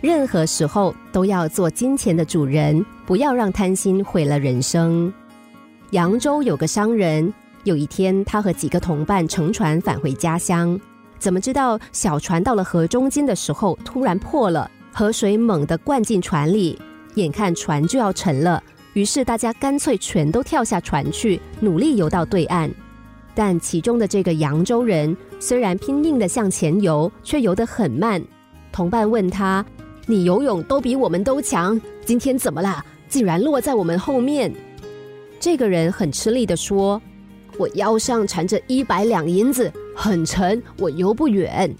[0.00, 5.12] 任何时候都要做金钱的主人，不要让贪心毁了人生。
[5.90, 7.30] 扬州有个商人，
[7.64, 10.80] 有一天他和几个同伴乘船返回家乡，
[11.18, 16.80] 怎么知道小船到了河中间的时候突然破了，河水猛地灌进船里，
[17.16, 18.62] 眼看船就要沉了，
[18.94, 22.70] 于是大家干脆全都跳下船去，努力游到对岸。
[23.34, 28.22] 但其中的这个扬州人虽然拼命的向前游，却游得很慢。
[28.72, 29.62] 同伴问他。
[30.06, 32.84] 你游泳都比我们都强，今天怎么了？
[33.08, 34.52] 竟然落在我们后面。
[35.38, 37.00] 这个人很吃力的说
[37.58, 41.74] ：“我腰上缠着一百两银子，很沉，我游不远。”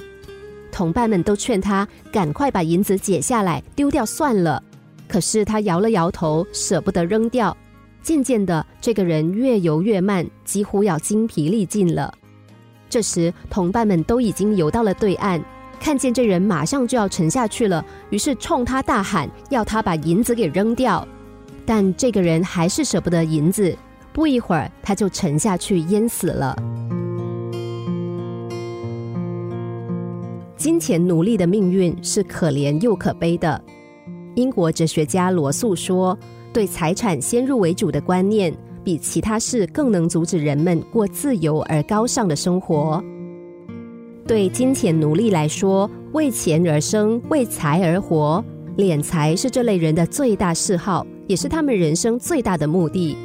[0.73, 4.63] 同伴们都劝他赶快把银子解下来丢掉算了，
[5.09, 7.57] 可是他摇了摇头，舍不得扔掉。
[8.03, 12.15] 渐渐的，这个人越游越慢，几乎要精疲力尽了。
[12.89, 15.43] 这时，同伴们都已经游到了对岸。
[15.81, 21.07] 看见这人马上就要沉下去了，于是冲他大喊，要他把银子给扔掉。
[21.65, 23.75] 但这个人还是舍不得银子，
[24.13, 26.55] 不一会儿他就沉下去淹死了。
[30.57, 33.61] 金钱奴隶的命运是可怜又可悲的。
[34.35, 36.17] 英国哲学家罗素说
[36.53, 38.55] ：“对财产先入为主的观念，
[38.85, 43.03] 比其他事更能阻止人们过自由而高尚的生活。”
[44.31, 48.45] 对金钱奴隶来说，为钱而生，为财而活，
[48.77, 53.17] 敛财是这类人的最大嗜好，也是他们人生最大的目的。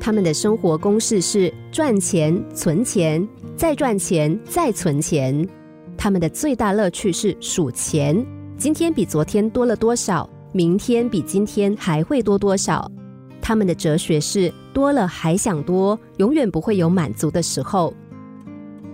[0.00, 5.48] 他们的生活公式是赚钱、存钱，再赚钱，再存钱。
[5.96, 12.90] 他们的最大乐趣是数钱，今天比昨天多了多少，明天比今天还会多多少。
[13.40, 17.94] 他们的哲学是多了还想多，永远不会有满足的时候。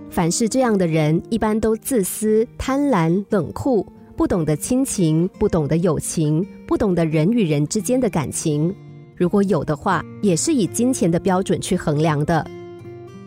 [0.09, 8.73] 凡是这样的人，一般都自私、贪婪、冷酷，不懂得亲情，不懂得友情，不懂得人与人之间的感情。
[9.15, 12.45] 如果有的话，也是以金钱的标准去衡量的。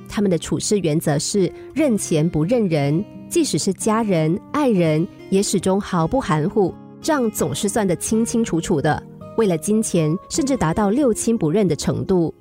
[0.09, 9.01] 他们的处事原则是认钱不认人，即使是家人、爱人，也始终毫不含糊，账总是算得清清楚楚的。
[9.37, 12.35] 为了金钱，甚至达到六亲不认的程度。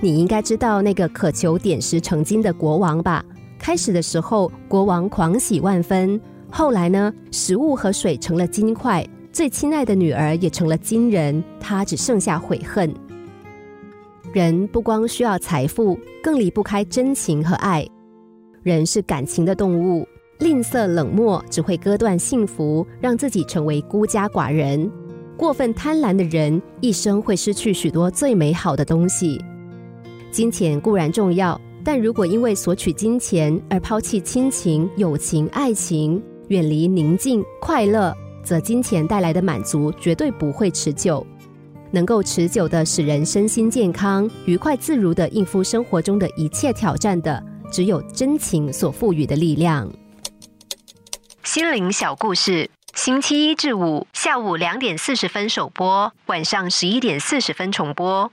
[0.00, 3.24] 你应该知道那个渴求点石成金的国王吧？
[3.58, 6.20] 开始的时候，国王狂喜万分。
[6.50, 12.92] 后来呢，食物和水成了金块，最亲爱的女儿也成了金人，他只剩下悔恨。
[14.32, 17.86] 人不光需要财富，更离不开真情和爱。
[18.62, 20.06] 人是感情的动物，
[20.40, 24.90] 吝啬冷漠只会割断幸福，让自己成为孤家寡人。
[25.36, 29.40] 过分贪婪的人，一生会失去许多最美好的东西。
[30.34, 38.12] 金钱固然重要，但如果因为索取金钱而抛弃亲情、友情、爱情，远离宁静、快乐，
[38.42, 41.24] 则金钱带来的满足绝对不会持久。
[41.92, 47.40] 能够持久的使人身心健康、愉快自如的应付生活中的一切挑战的，
[47.70, 49.88] 只有真情所赋予的力量。
[51.44, 58.32] 心灵小故事，星期一至五下午两点四十分首播，晚上十一点四十分重播。